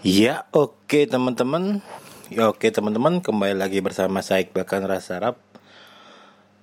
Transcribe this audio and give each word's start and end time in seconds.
Ya 0.00 0.48
oke 0.56 1.04
teman-teman. 1.04 1.84
Ya 2.32 2.48
oke 2.48 2.72
teman-teman. 2.72 3.20
Kembali 3.20 3.52
lagi 3.52 3.84
bersama 3.84 4.24
saya 4.24 4.48
Iqbal 4.48 4.64
Rasa 4.88 5.20
Arab 5.20 5.36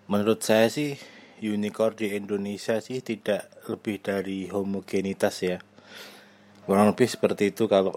Menurut 0.10 0.41
saya 0.41 0.65
sih 0.73 0.97
unicorn 1.46 1.94
di 1.94 2.18
Indonesia 2.18 2.81
sih 2.81 3.05
tidak 3.05 3.46
lebih 3.70 4.02
dari 4.02 4.50
homogenitas 4.50 5.46
ya. 5.46 5.62
Kurang 6.65 6.97
lebih 6.97 7.05
seperti 7.05 7.54
itu 7.54 7.70
kalau 7.70 7.93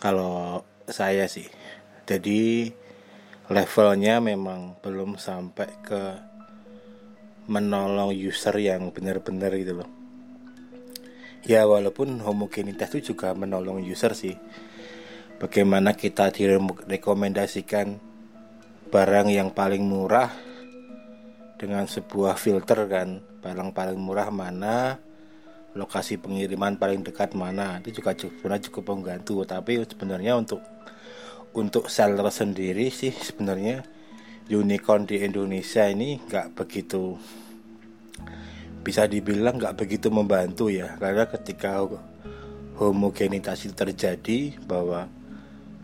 kalau 0.00 0.64
saya 0.88 1.28
sih. 1.28 1.44
Jadi 2.08 2.72
levelnya 3.52 4.24
memang 4.24 4.80
belum 4.80 5.20
sampai 5.20 5.68
ke 5.84 6.02
menolong 7.44 8.16
user 8.16 8.56
yang 8.56 8.88
benar-benar 8.88 9.52
gitu 9.52 9.84
loh 9.84 10.03
ya 11.44 11.68
walaupun 11.68 12.20
homogenitas 12.24 12.92
itu 12.96 13.14
juga 13.14 13.36
menolong 13.36 13.84
user 13.84 14.16
sih. 14.16 14.36
Bagaimana 15.36 15.92
kita 15.92 16.32
direkomendasikan 16.32 18.00
barang 18.88 19.28
yang 19.28 19.52
paling 19.52 19.84
murah 19.84 20.32
dengan 21.60 21.84
sebuah 21.84 22.40
filter 22.40 22.88
kan? 22.88 23.20
Barang 23.44 23.76
paling 23.76 24.00
murah 24.00 24.32
mana? 24.32 24.96
Lokasi 25.74 26.16
pengiriman 26.16 26.80
paling 26.80 27.04
dekat 27.04 27.36
mana? 27.36 27.82
Itu 27.82 28.00
juga 28.00 28.14
sebenarnya 28.14 28.70
cukup 28.70 28.84
membantu. 28.94 29.42
Tapi 29.44 29.84
sebenarnya 29.84 30.38
untuk 30.38 30.62
untuk 31.54 31.86
seller 31.86 32.26
sendiri 32.30 32.90
sih 32.90 33.14
sebenarnya 33.14 33.86
unicorn 34.50 35.06
di 35.06 35.22
Indonesia 35.22 35.86
ini 35.86 36.18
nggak 36.18 36.52
begitu 36.58 37.16
bisa 38.84 39.08
dibilang 39.08 39.56
nggak 39.56 39.80
begitu 39.80 40.12
membantu 40.12 40.68
ya 40.68 40.94
karena 41.00 41.24
ketika 41.24 41.82
homogenitas 42.76 43.64
itu 43.64 43.72
terjadi 43.72 44.60
bahwa 44.68 45.08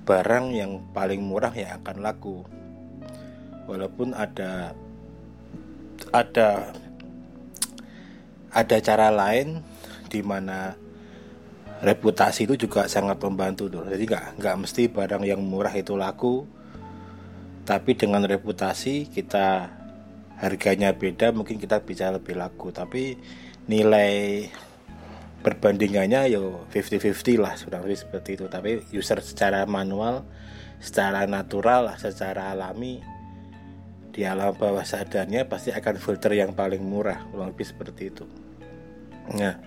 barang 0.05 0.53
yang 0.53 0.85
paling 0.93 1.23
murah 1.25 1.55
yang 1.55 1.81
akan 1.81 1.97
laku. 2.05 2.45
Walaupun 3.71 4.13
ada 4.13 4.75
ada 6.11 6.75
ada 8.51 8.77
cara 8.83 9.09
lain 9.15 9.63
di 10.11 10.21
mana 10.27 10.75
reputasi 11.81 12.51
itu 12.51 12.67
juga 12.67 12.91
sangat 12.91 13.23
membantu 13.23 13.71
tuh. 13.71 13.87
Jadi 13.87 14.05
nggak 14.05 14.27
nggak 14.43 14.57
mesti 14.67 14.83
barang 14.91 15.23
yang 15.25 15.41
murah 15.41 15.73
itu 15.73 15.95
laku 15.95 16.45
tapi 17.71 17.95
dengan 17.95 18.27
reputasi 18.27 19.07
kita 19.15 19.71
harganya 20.41 20.97
beda 20.97 21.31
mungkin 21.37 21.61
kita 21.61 21.85
bisa 21.85 22.09
lebih 22.09 22.41
laku. 22.41 22.73
Tapi 22.73 23.15
nilai 23.69 24.49
perbandingannya 25.45 26.33
yo 26.33 26.65
50-50 26.73 27.41
lah 27.41 27.55
sudah 27.61 27.79
lebih 27.85 28.01
seperti 28.01 28.41
itu. 28.41 28.49
Tapi 28.49 28.89
user 28.97 29.21
secara 29.21 29.69
manual 29.69 30.25
secara 30.81 31.29
natural 31.29 31.93
secara 32.01 32.57
alami 32.57 33.05
di 34.11 34.27
alam 34.27 34.57
bawah 34.57 34.83
sadarnya 34.83 35.47
pasti 35.47 35.71
akan 35.71 36.01
filter 36.01 36.35
yang 36.35 36.57
paling 36.57 36.83
murah 36.83 37.21
kurang 37.31 37.53
lebih 37.53 37.69
seperti 37.69 38.03
itu. 38.11 38.25
Nah 39.37 39.61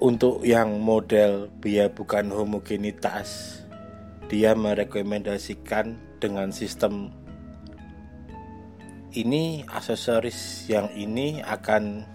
untuk 0.00 0.44
yang 0.46 0.80
model 0.80 1.52
biaya 1.60 1.92
bukan 1.92 2.32
homogenitas 2.32 3.60
dia 4.30 4.54
merekomendasikan 4.54 5.98
dengan 6.22 6.54
sistem 6.54 7.10
ini 9.14 9.66
aksesoris 9.66 10.70
yang 10.70 10.90
ini 10.94 11.42
akan 11.42 12.06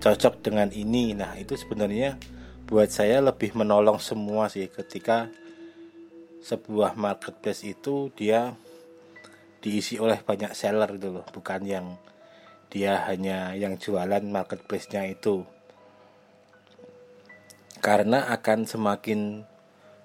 cocok 0.00 0.40
dengan 0.40 0.72
ini. 0.72 1.12
Nah, 1.12 1.36
itu 1.36 1.56
sebenarnya 1.56 2.16
buat 2.64 2.88
saya 2.88 3.20
lebih 3.20 3.52
menolong 3.52 4.00
semua 4.00 4.48
sih 4.48 4.68
ketika 4.72 5.28
sebuah 6.44 6.96
marketplace 6.96 7.64
itu 7.64 8.12
dia 8.12 8.52
diisi 9.64 9.96
oleh 9.96 10.20
banyak 10.20 10.52
seller 10.52 11.00
gitu 11.00 11.20
loh, 11.20 11.24
bukan 11.32 11.64
yang 11.64 11.86
dia 12.68 13.04
hanya 13.08 13.56
yang 13.56 13.80
jualan 13.80 14.20
marketplace-nya 14.20 15.08
itu. 15.08 15.44
Karena 17.80 18.32
akan 18.32 18.64
semakin 18.68 19.44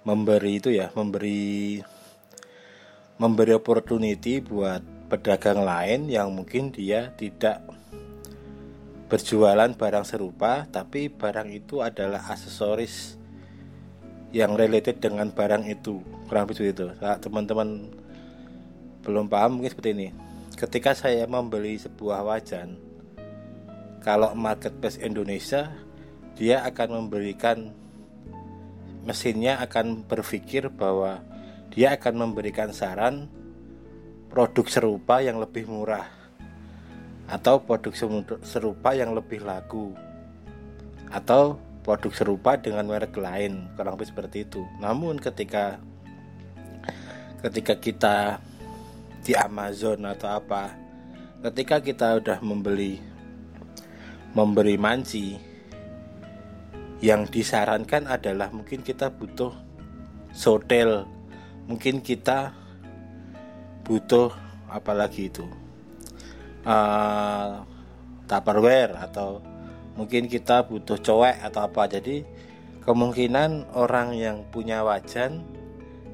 memberi 0.07 0.59
itu 0.63 0.71
ya, 0.71 0.91
memberi 0.95 1.79
memberi 3.19 3.51
opportunity 3.51 4.39
buat 4.39 4.98
pedagang 5.09 5.65
lain 5.65 6.05
yang 6.05 6.29
mungkin 6.29 6.69
dia 6.69 7.09
tidak 7.17 7.65
berjualan 9.09 9.73
barang 9.73 10.05
serupa 10.05 10.69
tapi 10.69 11.09
barang 11.09 11.49
itu 11.49 11.81
adalah 11.81 12.21
aksesoris 12.29 13.17
yang 14.29 14.53
related 14.53 15.01
dengan 15.01 15.33
barang 15.33 15.65
itu. 15.65 16.05
Kurang 16.29 16.45
lebih 16.45 16.69
itu. 16.69 16.85
Teman-teman 17.01 17.89
belum 19.01 19.25
paham 19.25 19.57
mungkin 19.57 19.73
seperti 19.73 19.91
ini. 19.97 20.09
Ketika 20.53 20.93
saya 20.93 21.25
membeli 21.25 21.81
sebuah 21.81 22.21
wajan 22.21 22.77
kalau 24.05 24.37
marketplace 24.37 25.01
Indonesia 25.01 25.73
dia 26.37 26.61
akan 26.63 27.03
memberikan 27.03 27.73
mesinnya 29.03 29.57
akan 29.59 30.05
berpikir 30.05 30.69
bahwa 30.69 31.23
dia 31.73 31.97
akan 31.97 32.29
memberikan 32.29 32.69
saran 32.75 33.31
produk 34.29 34.65
serupa 34.69 35.19
yang 35.25 35.41
lebih 35.41 35.65
murah 35.65 36.05
atau 37.29 37.61
produk 37.61 37.93
serupa 38.41 38.93
yang 38.93 39.13
lebih 39.13 39.41
laku 39.41 39.93
atau 41.09 41.57
produk 41.81 42.13
serupa 42.13 42.53
dengan 42.57 42.85
merek 42.85 43.17
lain 43.17 43.69
kurang 43.73 43.97
lebih 43.97 44.09
seperti 44.13 44.45
itu. 44.45 44.61
Namun 44.77 45.17
ketika 45.17 45.81
ketika 47.41 47.73
kita 47.81 48.17
di 49.25 49.33
Amazon 49.33 50.05
atau 50.05 50.29
apa 50.29 50.75
ketika 51.39 51.79
kita 51.79 52.19
udah 52.19 52.37
membeli 52.43 52.99
memberi 54.35 54.75
manci 54.77 55.39
yang 56.99 57.23
disarankan 57.25 58.11
adalah 58.11 58.51
mungkin 58.51 58.83
kita 58.83 59.07
butuh 59.09 59.55
sotel 60.35 61.07
mungkin 61.65 62.03
kita 62.03 62.58
butuh 63.89 64.29
apalagi 64.69 65.33
itu? 65.33 65.49
Uh, 66.61 67.65
tupperware 68.29 68.93
atau 69.01 69.41
mungkin 69.97 70.29
kita 70.29 70.69
butuh 70.69 71.01
cowek 71.01 71.41
atau 71.41 71.65
apa. 71.65 71.89
Jadi 71.89 72.21
kemungkinan 72.85 73.73
orang 73.73 74.13
yang 74.13 74.45
punya 74.53 74.85
wajan 74.85 75.41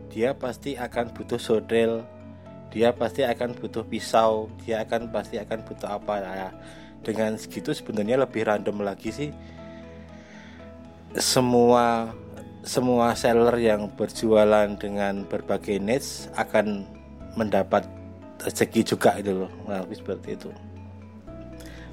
dia 0.08 0.31
pasti 0.31 0.80
akan 0.80 1.12
butuh 1.12 1.36
sodel 1.36 2.08
dia 2.72 2.96
pasti 2.96 3.24
akan 3.24 3.56
butuh 3.56 3.84
pisau 3.88 4.47
dia 4.63 4.84
akan 4.88 5.12
pasti 5.12 5.36
akan 5.36 5.59
butuh 5.68 6.00
apa. 6.00 6.24
Ya 6.24 6.50
dengan 7.06 7.38
segitu 7.38 7.75
sebenarnya 7.75 8.24
lebih 8.24 8.47
random 8.47 8.81
lagi 8.81 9.12
sih. 9.12 9.30
Semua 11.16 12.16
semua 12.66 13.13
seller 13.13 13.62
yang 13.62 13.94
berjualan 13.94 14.74
dengan 14.74 15.22
berbagai 15.30 15.78
niche 15.78 16.28
akan 16.34 16.94
mendapat 17.35 17.84
rezeki 18.41 18.81
juga 18.84 19.16
itu 19.19 19.31
loh. 19.31 19.51
Lebih 19.68 19.97
seperti 20.00 20.29
itu. 20.35 20.50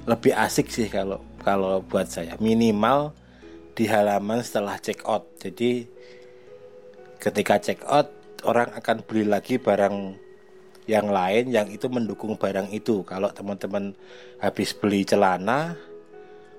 Lebih 0.03 0.33
asik 0.35 0.67
sih 0.67 0.87
kalau 0.91 1.19
kalau 1.39 1.79
buat 1.83 2.07
saya. 2.07 2.35
Minimal 2.39 3.15
di 3.75 3.87
halaman 3.87 4.43
setelah 4.43 4.75
check 4.79 5.03
out. 5.07 5.27
Jadi 5.39 5.87
ketika 7.19 7.55
check 7.59 7.79
out 7.87 8.11
orang 8.43 8.71
akan 8.75 9.03
beli 9.07 9.23
lagi 9.23 9.55
barang 9.55 10.19
yang 10.83 11.07
lain 11.07 11.47
yang 11.47 11.67
itu 11.71 11.87
mendukung 11.87 12.35
barang 12.35 12.71
itu. 12.75 13.03
Kalau 13.07 13.31
teman-teman 13.31 13.95
habis 14.43 14.75
beli 14.75 15.07
celana 15.07 15.79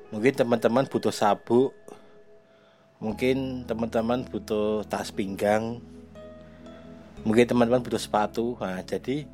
mungkin 0.08 0.32
teman-teman 0.32 0.86
butuh 0.86 1.10
sabuk 1.10 1.74
mungkin 3.02 3.66
teman-teman 3.66 4.22
butuh 4.30 4.86
tas 4.86 5.10
pinggang 5.10 5.82
mungkin 7.24 7.44
teman-teman 7.48 7.82
butuh 7.82 8.00
sepatu. 8.00 8.54
Nah 8.60 8.84
jadi 8.84 9.24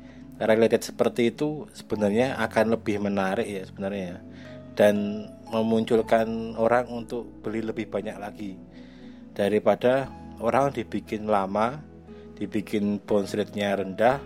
related 0.41 0.81
seperti 0.81 1.29
itu 1.29 1.69
sebenarnya 1.75 2.39
akan 2.41 2.73
lebih 2.73 2.97
menarik 2.97 3.45
ya 3.45 3.61
sebenarnya 3.67 4.23
dan 4.73 5.27
memunculkan 5.51 6.55
orang 6.57 6.87
untuk 6.89 7.27
beli 7.43 7.61
lebih 7.61 7.91
banyak 7.91 8.17
lagi. 8.17 8.57
Daripada 9.35 10.09
orang 10.41 10.73
dibikin 10.73 11.29
lama 11.29 11.79
dibikin 12.39 12.97
bounce 12.97 13.37
rate-nya 13.37 13.77
rendah 13.77 14.17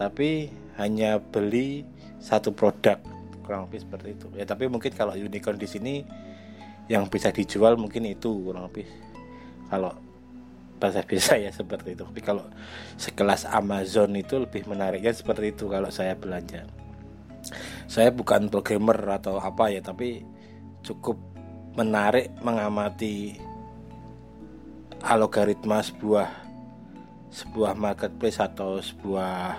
tapi 0.00 0.48
hanya 0.80 1.20
beli 1.20 1.84
satu 2.22 2.54
produk 2.56 2.96
kurang 3.44 3.68
lebih 3.68 3.84
seperti 3.84 4.08
itu. 4.16 4.26
Ya 4.38 4.48
tapi 4.48 4.70
mungkin 4.70 4.94
kalau 4.94 5.12
unicorn 5.12 5.60
di 5.60 5.68
sini 5.68 5.94
yang 6.88 7.04
bisa 7.12 7.28
dijual 7.28 7.76
mungkin 7.76 8.08
itu 8.08 8.32
kurang 8.48 8.70
lebih. 8.70 8.88
Kalau 9.68 9.92
bahasa 10.78 11.02
biasa 11.02 11.36
ya 11.42 11.50
seperti 11.50 11.98
itu. 11.98 12.06
Tapi 12.06 12.22
kalau 12.22 12.46
sekelas 12.96 13.44
Amazon 13.50 14.14
itu 14.14 14.38
lebih 14.38 14.64
menariknya 14.70 15.12
seperti 15.12 15.52
itu 15.52 15.66
kalau 15.66 15.90
saya 15.90 16.14
belanja. 16.14 16.64
Saya 17.90 18.14
bukan 18.14 18.50
programmer 18.50 18.98
atau 19.18 19.38
apa 19.42 19.70
ya 19.70 19.82
tapi 19.82 20.22
cukup 20.82 21.18
menarik 21.74 22.30
mengamati 22.42 23.38
algoritma 25.02 25.78
sebuah 25.82 26.28
sebuah 27.30 27.72
marketplace 27.78 28.42
atau 28.42 28.82
sebuah 28.82 29.54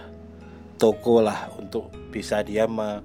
toko 0.75 1.23
lah 1.23 1.47
untuk 1.55 1.87
bisa 2.11 2.43
dia 2.43 2.65
me, 2.65 2.99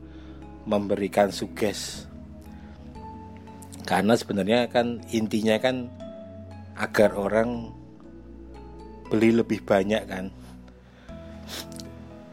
memberikan 0.67 1.31
suges 1.31 2.08
karena 3.84 4.17
sebenarnya 4.17 4.67
kan 4.72 5.05
intinya 5.12 5.60
kan 5.60 5.93
agar 6.81 7.12
orang 7.14 7.70
beli 9.14 9.31
lebih 9.31 9.62
banyak 9.62 10.02
kan. 10.11 10.26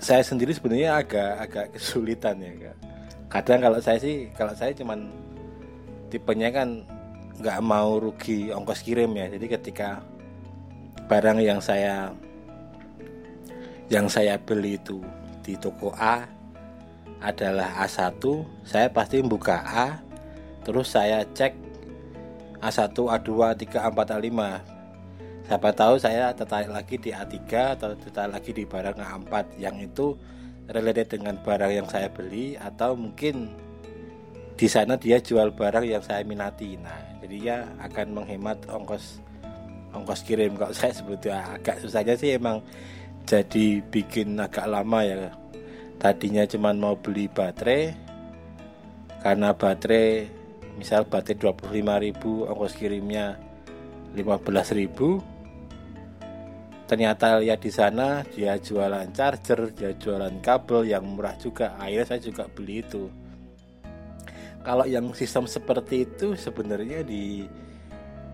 Saya 0.01 0.25
sendiri 0.25 0.49
sebenarnya 0.49 0.97
agak 0.97 1.31
agak 1.45 1.65
kesulitan 1.77 2.41
ya 2.41 2.51
kak. 2.57 2.77
Kadang 3.29 3.59
kalau 3.61 3.77
saya 3.77 4.01
sih 4.01 4.33
kalau 4.33 4.57
saya 4.57 4.73
cuman 4.73 5.13
tipenya 6.09 6.49
kan 6.49 6.81
nggak 7.37 7.61
mau 7.61 8.01
rugi 8.01 8.49
ongkos 8.49 8.81
kirim 8.81 9.13
ya. 9.13 9.29
Jadi 9.29 9.45
ketika 9.45 10.01
barang 11.05 11.37
yang 11.45 11.61
saya 11.61 12.09
yang 13.93 14.09
saya 14.09 14.41
beli 14.41 14.81
itu 14.81 15.05
di 15.45 15.53
toko 15.53 15.93
A 16.01 16.25
adalah 17.21 17.85
A1 17.85 18.17
saya 18.65 18.89
pasti 18.89 19.21
buka 19.21 19.61
A 19.61 20.01
terus 20.65 20.89
saya 20.89 21.21
cek 21.37 21.53
A1 22.57 22.97
A2 22.97 23.29
A3 23.53 23.63
A4 23.69 23.99
A5 24.17 24.41
siapa 25.51 25.75
tahu 25.75 25.99
saya 25.99 26.31
tertarik 26.31 26.71
lagi 26.71 26.95
di 26.95 27.11
A3 27.11 27.35
atau 27.75 27.91
tertarik 27.99 28.39
lagi 28.39 28.55
di 28.55 28.63
barang 28.63 28.95
A4 28.95 29.59
yang 29.59 29.83
itu 29.83 30.15
related 30.71 31.11
dengan 31.11 31.35
barang 31.43 31.75
yang 31.75 31.83
saya 31.91 32.07
beli 32.07 32.55
atau 32.55 32.95
mungkin 32.95 33.51
di 34.55 34.71
sana 34.71 34.95
dia 34.95 35.19
jual 35.19 35.51
barang 35.51 35.83
yang 35.83 35.99
saya 35.99 36.23
minati. 36.23 36.79
Nah 36.79 36.95
jadi 37.19 37.35
ya 37.43 37.57
akan 37.83 38.15
menghemat 38.15 38.63
ongkos 38.71 39.19
ongkos 39.91 40.23
kirim. 40.23 40.55
Kalau 40.55 40.71
saya 40.71 40.95
sebetulnya 40.95 41.43
agak 41.43 41.83
susahnya 41.83 42.15
sih 42.15 42.39
emang 42.39 42.63
jadi 43.27 43.83
bikin 43.91 44.39
agak 44.39 44.71
lama 44.71 45.03
ya. 45.03 45.35
Tadinya 45.99 46.47
cuma 46.47 46.71
mau 46.71 46.95
beli 46.95 47.27
baterai 47.27 47.91
karena 49.19 49.51
baterai 49.51 50.31
misal 50.79 51.03
baterai 51.03 51.59
25.000 51.59 52.47
ongkos 52.55 52.71
kirimnya 52.79 53.35
15.000 54.15 55.30
ternyata 56.91 57.39
lihat 57.39 57.63
di 57.63 57.71
sana 57.71 58.19
dia 58.35 58.59
jualan 58.59 59.07
charger 59.15 59.71
dia 59.71 59.95
jualan 59.95 60.43
kabel 60.43 60.91
yang 60.91 61.07
murah 61.07 61.39
juga. 61.39 61.79
Akhirnya 61.79 62.03
saya 62.03 62.19
juga 62.19 62.51
beli 62.51 62.83
itu. 62.83 63.07
Kalau 64.59 64.83
yang 64.83 65.15
sistem 65.15 65.47
seperti 65.47 66.03
itu 66.03 66.35
sebenarnya 66.35 67.07
di 67.07 67.47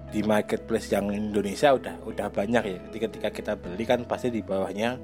di 0.10 0.26
marketplace 0.26 0.90
yang 0.90 1.14
Indonesia 1.14 1.70
udah 1.78 2.02
udah 2.10 2.34
banyak 2.34 2.64
ya. 2.66 2.78
Ketika 2.90 3.30
kita 3.30 3.54
beli 3.62 3.86
kan 3.86 4.02
pasti 4.10 4.34
di 4.34 4.42
bawahnya. 4.42 4.98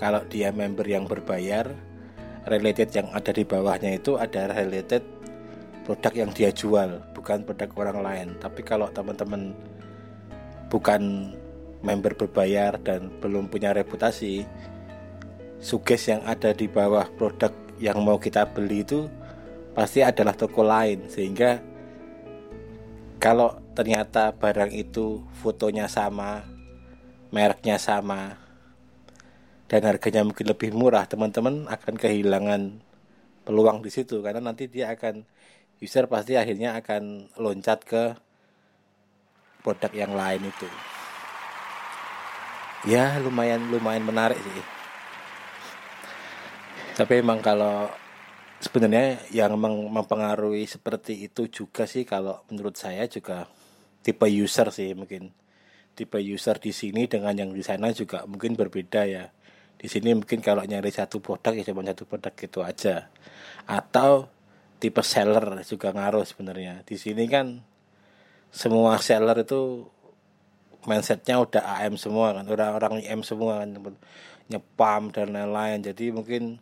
Kalau 0.00 0.24
dia 0.24 0.48
member 0.48 0.88
yang 0.88 1.04
berbayar 1.04 1.68
related 2.48 2.88
yang 2.90 3.12
ada 3.12 3.30
di 3.36 3.44
bawahnya 3.44 4.00
itu 4.00 4.16
ada 4.16 4.48
related 4.48 5.04
produk 5.84 6.24
yang 6.24 6.30
dia 6.32 6.48
jual 6.50 7.04
bukan 7.12 7.44
produk 7.44 7.68
orang 7.76 7.98
lain. 8.00 8.28
Tapi 8.40 8.64
kalau 8.64 8.88
teman-teman 8.90 9.52
bukan 10.72 11.30
member 11.84 12.16
berbayar 12.16 12.80
dan 12.80 13.12
belum 13.20 13.52
punya 13.52 13.76
reputasi 13.76 14.42
suges 15.60 16.08
yang 16.08 16.24
ada 16.24 16.56
di 16.56 16.66
bawah 16.66 17.04
produk 17.14 17.52
yang 17.78 18.00
mau 18.00 18.16
kita 18.16 18.48
beli 18.48 18.82
itu 18.82 19.06
pasti 19.76 20.00
adalah 20.00 20.32
toko 20.32 20.64
lain 20.64 21.06
sehingga 21.12 21.60
kalau 23.20 23.56
ternyata 23.76 24.32
barang 24.32 24.72
itu 24.72 25.22
fotonya 25.40 25.86
sama 25.86 26.44
mereknya 27.34 27.76
sama 27.80 28.44
dan 29.64 29.80
harganya 29.90 30.22
mungkin 30.22 30.46
lebih 30.46 30.70
murah, 30.76 31.08
teman-teman 31.08 31.66
akan 31.66 31.94
kehilangan 31.96 32.78
peluang 33.42 33.82
di 33.82 33.90
situ 33.90 34.22
karena 34.22 34.38
nanti 34.38 34.70
dia 34.70 34.92
akan 34.92 35.24
user 35.82 36.06
pasti 36.06 36.38
akhirnya 36.38 36.78
akan 36.78 37.34
loncat 37.40 37.82
ke 37.82 38.14
produk 39.66 39.92
yang 39.96 40.12
lain 40.14 40.46
itu. 40.46 40.93
Ya 42.84 43.16
lumayan 43.16 43.72
lumayan 43.72 44.04
menarik 44.04 44.36
sih. 44.36 44.64
Tapi 46.94 47.24
emang 47.24 47.40
kalau 47.40 47.88
sebenarnya 48.60 49.24
yang 49.32 49.56
mempengaruhi 49.90 50.68
seperti 50.68 51.24
itu 51.26 51.48
juga 51.48 51.88
sih 51.88 52.04
kalau 52.04 52.44
menurut 52.52 52.76
saya 52.76 53.08
juga 53.08 53.48
tipe 54.04 54.28
user 54.28 54.68
sih 54.68 54.92
mungkin. 54.92 55.32
Tipe 55.96 56.20
user 56.20 56.60
di 56.60 56.76
sini 56.76 57.08
dengan 57.08 57.32
yang 57.32 57.56
di 57.56 57.64
sana 57.64 57.88
juga 57.96 58.28
mungkin 58.28 58.52
berbeda 58.52 59.08
ya. 59.08 59.32
Di 59.80 59.88
sini 59.88 60.12
mungkin 60.12 60.44
kalau 60.44 60.60
nyari 60.62 60.92
satu 60.92 61.24
produk 61.24 61.56
ya 61.56 61.64
cuma 61.64 61.80
satu 61.88 62.04
produk 62.04 62.32
gitu 62.36 62.60
aja. 62.60 63.08
Atau 63.64 64.28
tipe 64.76 65.00
seller 65.00 65.64
juga 65.64 65.88
ngaruh 65.88 66.28
sebenarnya. 66.28 66.84
Di 66.84 67.00
sini 67.00 67.24
kan 67.32 67.64
semua 68.52 69.00
seller 69.00 69.40
itu 69.40 69.88
mindsetnya 70.84 71.40
udah 71.40 71.62
AM 71.80 71.96
semua 71.96 72.36
kan 72.36 72.44
orang-orang 72.48 73.04
IM 73.04 73.24
semua 73.24 73.64
kan 73.64 73.70
nyepam 74.48 75.08
dan 75.12 75.32
lain-lain. 75.32 75.80
Jadi 75.80 76.12
mungkin 76.12 76.60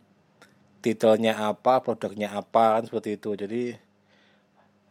titelnya 0.83 1.35
apa 1.39 1.83
produknya 1.83 2.31
apa 2.35 2.79
kan 2.79 2.83
seperti 2.87 3.19
itu. 3.19 3.35
Jadi 3.35 3.63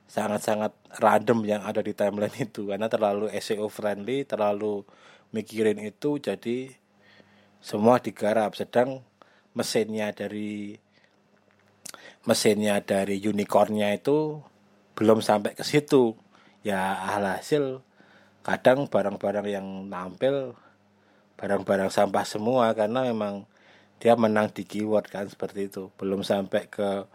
sangat-sangat 0.08 0.73
random 1.00 1.40
yang 1.49 1.62
ada 1.64 1.81
di 1.81 1.96
timeline 1.96 2.37
itu 2.37 2.69
karena 2.69 2.88
terlalu 2.93 3.32
SEO 3.40 3.73
friendly 3.73 4.29
terlalu 4.29 4.84
mikirin 5.32 5.81
itu 5.81 6.20
jadi 6.20 6.73
semua 7.64 7.96
digarap. 8.00 8.52
Sedang 8.52 9.00
mesinnya 9.56 10.12
dari 10.12 10.76
mesinnya 12.28 12.78
dari 12.85 13.19
unicornnya 13.25 13.96
itu 13.96 14.40
belum 14.96 15.25
sampai 15.25 15.56
ke 15.56 15.64
situ. 15.64 16.17
Ya 16.62 16.94
alhasil 17.19 17.82
kadang 18.43 18.91
barang-barang 18.91 19.47
yang 19.47 19.67
nampil 19.87 20.59
barang-barang 21.39 21.91
sampah 21.91 22.23
semua 22.23 22.71
karena 22.71 23.06
memang 23.11 23.47
dia 23.99 24.15
menang 24.19 24.50
di 24.50 24.67
keyword 24.67 25.11
kan 25.11 25.27
seperti 25.27 25.71
itu. 25.71 25.91
Belum 25.99 26.27
sampai 26.27 26.67
ke 26.67 27.06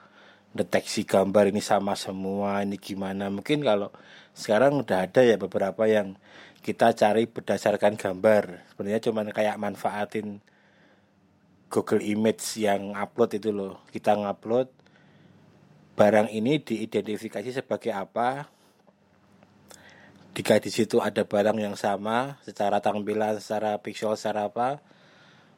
deteksi 0.56 1.03
gambar 1.03 1.51
ini 1.51 1.59
sama 1.59 1.95
semua 2.00 2.63
ini 2.63 2.79
gimana. 2.79 3.27
Mungkin 3.27 3.63
kalau 3.63 3.91
sekarang 4.31 4.83
udah 4.83 5.07
ada 5.07 5.24
ya 5.24 5.35
beberapa 5.35 5.83
yang 5.88 6.15
kita 6.63 6.95
cari 6.95 7.27
berdasarkan 7.27 7.95
gambar. 7.95 8.68
Sebenarnya 8.71 9.01
cuma 9.04 9.23
kayak 9.28 9.59
manfaatin 9.59 10.44
Google 11.68 12.04
Image 12.04 12.44
yang 12.59 12.95
upload 12.95 13.35
itu 13.35 13.51
loh. 13.51 13.83
Kita 13.92 14.16
ngupload 14.16 14.68
barang 15.99 16.31
ini 16.31 16.59
diidentifikasi 16.63 17.51
sebagai 17.63 17.92
apa 17.92 18.47
jika 20.37 20.61
di 20.61 20.69
situ 20.69 21.01
ada 21.01 21.25
barang 21.25 21.57
yang 21.57 21.73
sama 21.73 22.37
secara 22.45 22.77
tampilan 22.77 23.41
secara 23.41 23.81
pixel 23.81 24.13
secara 24.13 24.53
apa 24.53 24.77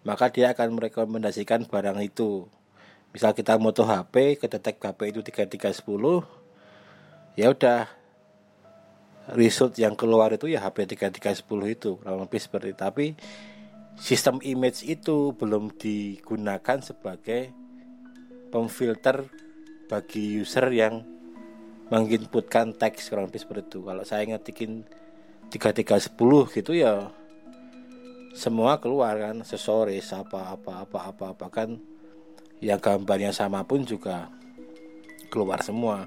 maka 0.08 0.32
dia 0.32 0.56
akan 0.56 0.80
merekomendasikan 0.80 1.68
barang 1.68 2.00
itu 2.00 2.48
misal 3.12 3.36
kita 3.36 3.60
moto 3.60 3.84
HP 3.84 4.40
kedetek 4.40 4.80
HP 4.80 5.12
itu 5.12 5.20
3310 5.20 5.84
ya 7.36 7.52
udah 7.52 7.92
result 9.36 9.76
yang 9.76 10.00
keluar 10.00 10.32
itu 10.32 10.48
ya 10.48 10.64
HP 10.64 10.96
3310 10.96 11.76
itu 11.76 12.00
kurang 12.00 12.24
lebih 12.24 12.40
seperti 12.40 12.72
itu. 12.72 12.80
tapi 12.80 13.06
sistem 14.00 14.40
image 14.48 14.88
itu 14.88 15.36
belum 15.36 15.76
digunakan 15.76 16.80
sebagai 16.80 17.52
pemfilter 18.48 19.28
bagi 19.92 20.40
user 20.40 20.72
yang 20.72 21.19
menginputkan 21.90 22.74
teks 22.78 23.10
kurang 23.10 23.30
lebih 23.30 23.42
seperti 23.42 23.66
itu. 23.76 23.80
Kalau 23.82 24.04
saya 24.06 24.24
ngetikin 24.30 24.86
3310 25.50 26.56
gitu 26.62 26.72
ya 26.78 27.10
semua 28.38 28.78
keluar 28.78 29.18
kan 29.18 29.42
aksesoris 29.42 30.14
apa 30.14 30.54
apa 30.54 30.86
apa 30.86 31.00
apa 31.10 31.24
apa. 31.34 31.46
Kan 31.50 31.82
yang 32.62 32.78
gambarnya 32.78 33.34
sama 33.34 33.66
pun 33.66 33.82
juga 33.84 34.30
keluar 35.34 35.66
semua. 35.66 36.06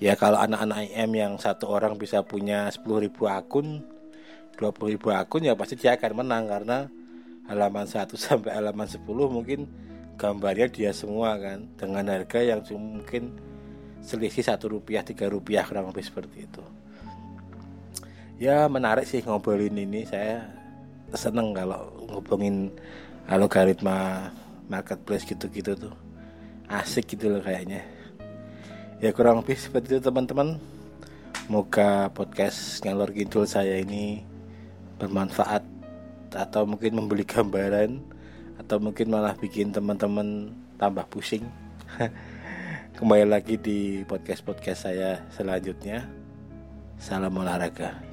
Ya 0.00 0.16
kalau 0.16 0.40
anak-anak 0.40 0.92
IM 0.92 1.10
yang 1.16 1.32
satu 1.36 1.68
orang 1.68 1.96
bisa 2.00 2.24
punya 2.24 2.72
10.000 2.72 3.12
akun 3.28 3.84
20.000 4.56 4.96
akun 5.12 5.44
ya 5.44 5.56
pasti 5.56 5.80
dia 5.80 5.96
akan 5.96 6.24
menang. 6.24 6.44
Karena 6.48 6.78
halaman 7.48 7.88
1 7.88 8.04
sampai 8.20 8.52
halaman 8.52 8.88
10 8.88 9.04
mungkin 9.08 9.64
gambarnya 10.20 10.68
dia 10.68 10.92
semua 10.92 11.40
kan 11.40 11.64
dengan 11.80 12.04
harga 12.12 12.44
yang 12.44 12.60
mungkin 12.76 13.32
selisih 14.00 14.44
satu 14.44 14.72
rupiah 14.76 15.04
tiga 15.04 15.28
rupiah 15.28 15.64
kurang 15.64 15.92
lebih 15.92 16.04
seperti 16.04 16.48
itu. 16.48 16.64
Ya 18.40 18.64
menarik 18.72 19.04
sih 19.04 19.20
ngobrolin 19.20 19.76
ini. 19.76 20.08
Saya 20.08 20.48
seneng 21.12 21.52
kalau 21.52 21.92
ngobongin 22.08 22.72
algoritma 23.28 24.30
marketplace 24.72 25.28
gitu-gitu 25.28 25.76
tuh. 25.76 25.94
Asik 26.70 27.16
gitu 27.16 27.28
loh 27.28 27.42
kayaknya. 27.44 27.84
Ya 29.00 29.12
kurang 29.12 29.44
lebih 29.44 29.60
seperti 29.60 29.96
itu 29.96 30.00
teman-teman. 30.00 30.56
Semoga 31.44 32.08
podcast 32.14 32.78
ngalor 32.86 33.10
gitu 33.10 33.42
saya 33.42 33.82
ini 33.82 34.22
bermanfaat 35.02 35.66
atau 36.30 36.62
mungkin 36.62 36.94
membeli 36.94 37.26
gambaran 37.26 37.98
atau 38.62 38.78
mungkin 38.78 39.10
malah 39.10 39.34
bikin 39.34 39.74
teman-teman 39.74 40.54
tambah 40.78 41.02
pusing 41.10 41.42
kembali 43.00 43.32
lagi 43.32 43.56
di 43.56 44.04
podcast-podcast 44.04 44.80
saya 44.84 45.24
selanjutnya. 45.32 46.04
Salam 47.00 47.32
olahraga 47.32 48.09